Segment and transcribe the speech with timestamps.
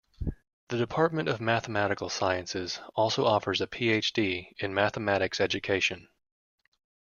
[0.69, 4.55] The Department of Mathematical Sciences also offers a Ph.D.
[4.57, 6.07] in Mathematics Education.